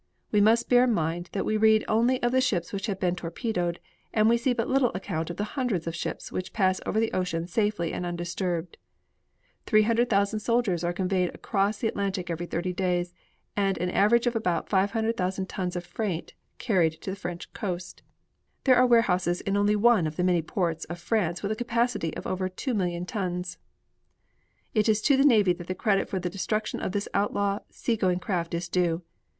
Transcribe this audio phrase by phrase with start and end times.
[0.31, 3.15] We must bear in mind that we read only of the ships which have been
[3.15, 3.79] torpedoed
[4.11, 7.45] and see but little account of the hundreds of ships which pass over the ocean
[7.45, 8.79] safely and undisturbed.
[9.67, 13.13] Three hundred thousand soldiers are conveyed across the Atlantic every thirty days,
[13.55, 18.01] and an average of about 500,000 tons of freight carried to the French coast.
[18.63, 22.11] There are warehouses in only one of the many ports of France with a capacity
[22.17, 23.59] of over 2,000,000 tons.
[24.73, 28.17] It is to the navy that the credit for the destruction of this outlaw seagoing
[28.17, 29.03] craft is due.